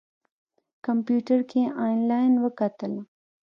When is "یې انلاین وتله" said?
1.65-3.01